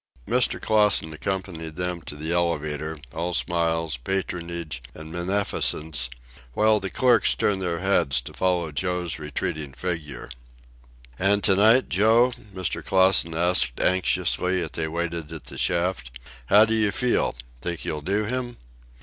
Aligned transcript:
Mr. 0.27 0.59
Clausen 0.59 1.13
accompanied 1.13 1.75
them 1.75 2.01
to 2.01 2.15
the 2.15 2.33
elevator, 2.33 2.97
all 3.13 3.33
smiles, 3.33 3.97
patronage, 3.97 4.81
and 4.95 5.13
beneficence, 5.13 6.09
while 6.55 6.79
the 6.79 6.89
clerks 6.89 7.35
turned 7.35 7.61
their 7.61 7.81
heads 7.81 8.19
to 8.19 8.33
follow 8.33 8.71
Joe's 8.71 9.19
retreating 9.19 9.73
figure. 9.75 10.29
"And 11.19 11.43
to 11.43 11.55
night, 11.55 11.87
Joe?" 11.87 12.31
Mr. 12.51 12.83
Clausen 12.83 13.35
asked 13.35 13.79
anxiously, 13.79 14.63
as 14.63 14.71
they 14.71 14.87
waited 14.87 15.31
at 15.31 15.43
the 15.43 15.57
shaft. 15.59 16.17
"How 16.47 16.65
do 16.65 16.73
you 16.73 16.89
feel? 16.89 17.35
Think 17.61 17.85
you'll 17.85 18.01
do 18.01 18.25
him?" 18.25 18.57